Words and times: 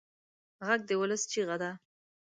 غږ 0.67 0.81
د 0.89 0.91
ولس 1.01 1.21
چیغه 1.31 1.55
ده 1.61 1.71